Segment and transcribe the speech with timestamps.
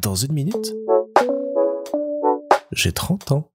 [0.00, 0.74] Dans une minute,
[2.72, 3.50] j'ai 30 ans.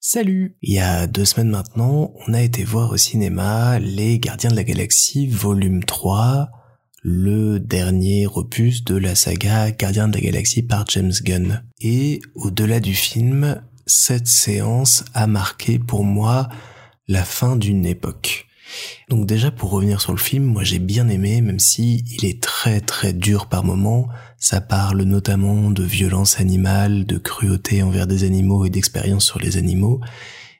[0.00, 4.50] Salut Il y a deux semaines maintenant, on a été voir au cinéma Les Gardiens
[4.50, 6.48] de la Galaxie volume 3,
[7.02, 11.64] le dernier opus de la saga Gardiens de la Galaxie par James Gunn.
[11.80, 16.48] Et au-delà du film, cette séance a marqué pour moi
[17.08, 18.46] la fin d'une époque.
[19.08, 22.42] Donc déjà pour revenir sur le film, moi j'ai bien aimé, même si il est
[22.42, 24.08] très très dur par moments.
[24.38, 29.56] Ça parle notamment de violence animale, de cruauté envers des animaux et d'expérience sur les
[29.56, 30.00] animaux.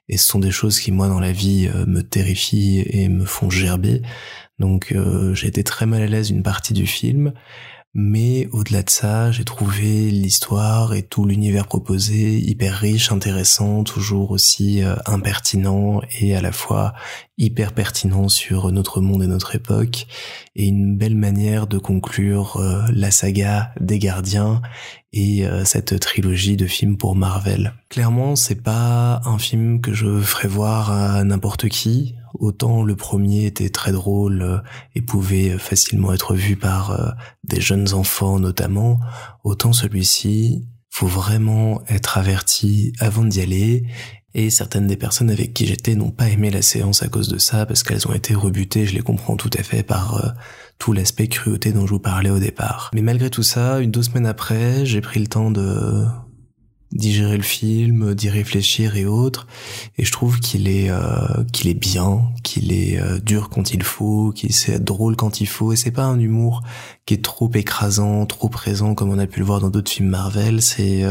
[0.07, 3.25] Et ce sont des choses qui moi dans la vie euh, me terrifient et me
[3.25, 4.01] font gerber.
[4.59, 7.33] Donc euh, j'ai été très mal à l'aise une partie du film.
[7.97, 14.31] Mais au-delà de ça, j'ai trouvé l'histoire et tout l'univers proposé hyper riche, intéressant, toujours
[14.31, 16.93] aussi euh, impertinent et à la fois
[17.37, 20.07] hyper pertinent sur notre monde et notre époque
[20.57, 24.61] et une belle manière de conclure euh, la saga des gardiens
[25.13, 27.75] et euh, cette trilogie de films pour Marvel.
[27.87, 32.15] Clairement, c'est pas un film que je ferais voir à n'importe qui.
[32.39, 34.57] Autant le premier était très drôle euh,
[34.95, 38.99] et pouvait facilement être vu par des jeunes enfants notamment,
[39.43, 43.85] autant celui-ci, faut vraiment être averti avant d'y aller
[44.35, 47.37] et certaines des personnes avec qui j'étais n'ont pas aimé la séance à cause de
[47.37, 50.29] ça parce qu'elles ont été rebutées, je les comprends tout à fait par euh,
[50.77, 52.91] tout l'aspect cruauté dont je vous parlais au départ.
[52.93, 56.05] Mais malgré tout ça, une deux semaines après, j'ai pris le temps de
[56.91, 59.47] digérer le film, d'y réfléchir et autres,
[59.97, 63.83] et je trouve qu'il est euh, qu'il est bien, qu'il est euh, dur quand il
[63.83, 66.61] faut, qu'il est drôle quand il faut, et c'est pas un humour
[67.05, 70.09] qui est trop écrasant, trop présent comme on a pu le voir dans d'autres films
[70.09, 71.03] Marvel, c'est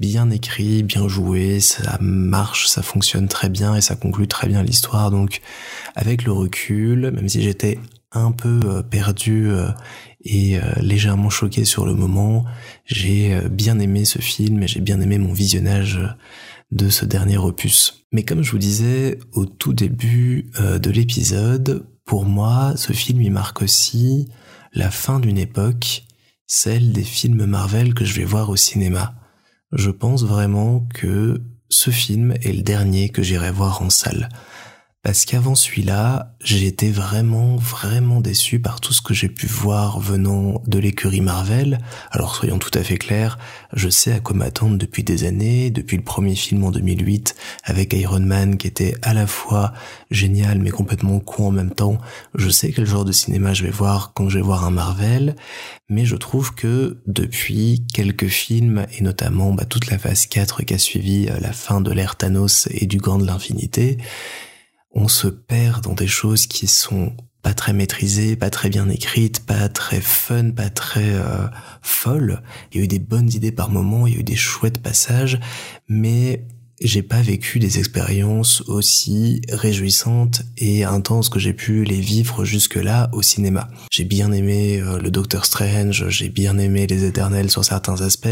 [0.00, 4.62] bien écrit, bien joué, ça marche, ça fonctionne très bien et ça conclut très bien
[4.62, 5.10] l'histoire.
[5.10, 5.42] Donc
[5.94, 7.78] avec le recul, même si j'étais
[8.12, 9.68] un peu euh, perdu euh,
[10.22, 12.44] et euh, légèrement choqué sur le moment,
[12.84, 16.00] j'ai bien aimé ce film et j'ai bien aimé mon visionnage
[16.70, 18.06] de ce dernier opus.
[18.12, 23.32] Mais comme je vous disais au tout début de l'épisode, pour moi, ce film il
[23.32, 24.28] marque aussi
[24.72, 26.04] la fin d'une époque,
[26.46, 29.14] celle des films Marvel que je vais voir au cinéma
[29.72, 34.28] je pense vraiment que ce film est le dernier que j'irai voir en salle.
[35.02, 39.98] Parce qu'avant celui-là, j'ai été vraiment, vraiment déçu par tout ce que j'ai pu voir
[39.98, 41.78] venant de l'écurie Marvel.
[42.10, 43.38] Alors soyons tout à fait clairs,
[43.72, 47.34] je sais à quoi m'attendre depuis des années, depuis le premier film en 2008
[47.64, 49.72] avec Iron Man qui était à la fois
[50.10, 51.96] génial mais complètement con en même temps.
[52.34, 55.34] Je sais quel genre de cinéma je vais voir quand je vais voir un Marvel,
[55.88, 60.74] mais je trouve que depuis quelques films et notamment bah, toute la phase 4 qui
[60.74, 63.96] a suivi euh, la fin de l'ère Thanos et du Gant de l'infinité,
[64.92, 69.44] on se perd dans des choses qui sont pas très maîtrisées, pas très bien écrites,
[69.46, 71.46] pas très fun, pas très euh,
[71.80, 72.42] folles.
[72.70, 74.82] Il y a eu des bonnes idées par moments, il y a eu des chouettes
[74.82, 75.40] passages,
[75.88, 76.44] mais
[76.80, 83.10] j'ai pas vécu des expériences aussi réjouissantes et intenses que j'ai pu les vivre jusque-là
[83.12, 83.68] au cinéma.
[83.90, 88.28] J'ai bien aimé euh, le Docteur Strange, j'ai bien aimé les Éternels sur certains aspects,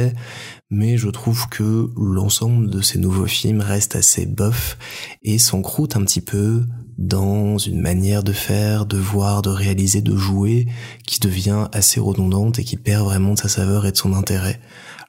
[0.70, 4.78] mais je trouve que l'ensemble de ces nouveaux films reste assez bof
[5.22, 6.64] et s'encroute un petit peu
[6.96, 10.66] dans une manière de faire, de voir, de réaliser, de jouer
[11.06, 14.58] qui devient assez redondante et qui perd vraiment de sa saveur et de son intérêt.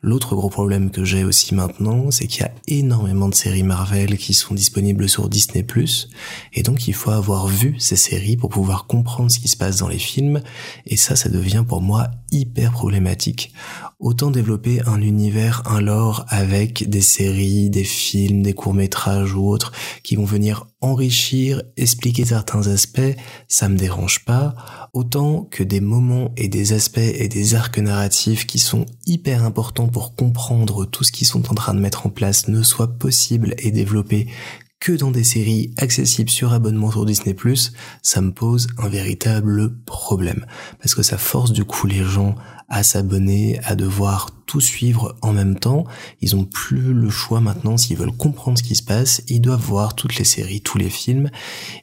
[0.02, 4.18] L'autre gros problème que j'ai aussi maintenant, c'est qu'il y a énormément de séries Marvel
[4.18, 5.66] qui sont disponibles sur Disney+,
[6.54, 9.80] et donc il faut avoir vu ces séries pour pouvoir comprendre ce qui se passe
[9.80, 10.42] dans les films,
[10.86, 13.52] et ça, ça devient pour moi hyper problématique.
[14.00, 19.74] Autant développer un univers, un lore avec des séries, des films, des courts-métrages ou autres
[20.04, 23.16] qui vont venir enrichir, expliquer certains aspects,
[23.48, 24.56] ça me dérange pas,
[24.94, 29.88] autant que des moments et des aspects et des arcs narratifs qui sont hyper importants
[29.88, 33.56] pour comprendre tout ce qu'ils sont en train de mettre en place ne soient possibles
[33.58, 34.28] et développés
[34.80, 37.36] que dans des séries accessibles sur abonnement sur Disney+,
[38.02, 40.46] ça me pose un véritable problème.
[40.80, 42.36] Parce que ça force du coup les gens
[42.70, 45.86] à s'abonner, à devoir tout suivre en même temps.
[46.22, 49.22] Ils ont plus le choix maintenant s'ils veulent comprendre ce qui se passe.
[49.28, 51.30] Ils doivent voir toutes les séries, tous les films.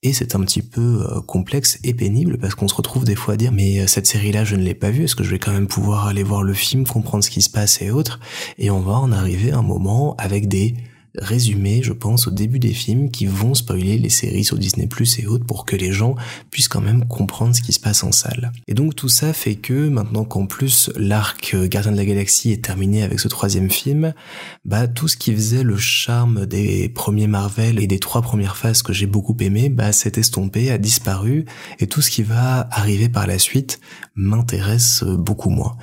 [0.03, 3.35] Et c'est un petit peu euh, complexe et pénible parce qu'on se retrouve des fois
[3.35, 5.05] à dire mais euh, cette série-là je ne l'ai pas vue.
[5.05, 7.51] Est-ce que je vais quand même pouvoir aller voir le film, comprendre ce qui se
[7.51, 8.21] passe et autres?
[8.59, 10.75] Et on va en arriver un moment avec des
[11.19, 15.19] résumés, je pense, au début des films qui vont spoiler les séries sur Disney Plus
[15.19, 16.15] et autres pour que les gens
[16.51, 18.53] puissent quand même comprendre ce qui se passe en salle.
[18.67, 22.65] Et donc tout ça fait que maintenant qu'en plus l'arc Gardien de la Galaxie est
[22.65, 24.15] terminé avec ce troisième film,
[24.65, 28.83] bah tout ce qui faisait le charme des premiers Marvel et des trois premières phases
[28.83, 31.45] que j'ai beaucoup aimé, bah s'est estompé, a disparu
[31.79, 33.81] et tout ce qui va arriver par la suite
[34.15, 35.77] m'intéresse beaucoup moins.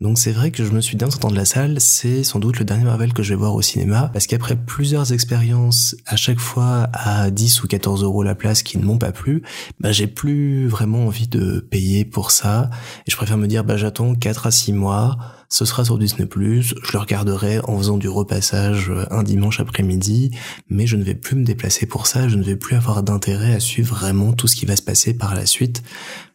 [0.00, 2.38] Donc c'est vrai que je me suis dit en sortant de la salle, c'est sans
[2.38, 6.16] doute le dernier Marvel que je vais voir au cinéma, parce qu'après plusieurs expériences, à
[6.16, 9.42] chaque fois à 10 ou 14 euros la place qui ne m'ont pas plu,
[9.78, 12.70] bah j'ai plus vraiment envie de payer pour ça,
[13.06, 15.18] et je préfère me dire bah j'attends 4 à 6 mois,
[15.50, 20.30] ce sera sur Disney+, je le regarderai en faisant du repassage un dimanche après-midi,
[20.70, 23.52] mais je ne vais plus me déplacer pour ça, je ne vais plus avoir d'intérêt
[23.52, 25.82] à suivre vraiment tout ce qui va se passer par la suite,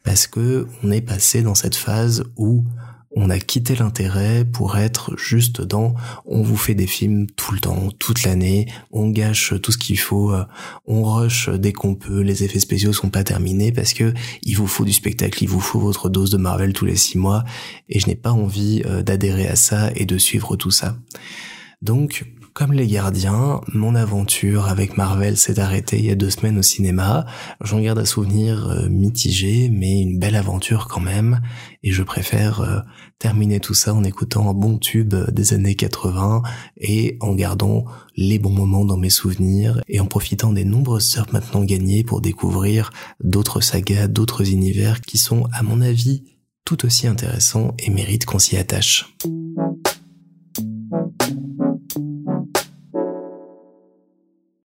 [0.04, 2.64] parce que on est passé dans cette phase où
[3.16, 5.96] on a quitté l'intérêt pour être juste dans
[6.26, 9.98] on vous fait des films tout le temps, toute l'année, on gâche tout ce qu'il
[9.98, 10.46] faut, euh,
[10.86, 14.14] on rush dès qu'on peut, les effets spéciaux sont pas terminés parce que
[14.44, 17.18] il vous faut du spectacle, il vous faut votre dose de Marvel tous les six
[17.18, 17.44] mois
[17.90, 20.98] et je n'ai pas envie euh, d'adhérer à ça et de suivre tout ça.
[21.82, 26.58] Donc comme les gardiens, mon aventure avec Marvel s'est arrêtée il y a deux semaines
[26.58, 27.26] au cinéma.
[27.62, 31.42] J'en garde un souvenir euh, mitigé, mais une belle aventure quand même.
[31.84, 32.80] Et je préfère euh,
[33.20, 36.44] terminer tout ça en écoutant un bon tube des années 80
[36.78, 37.84] et en gardant
[38.16, 42.22] les bons moments dans mes souvenirs et en profitant des nombreuses heures maintenant gagnées pour
[42.22, 42.92] découvrir
[43.22, 46.24] d'autres sagas, d'autres univers qui sont, à mon avis,
[46.64, 49.14] tout aussi intéressants et méritent qu'on s'y attache.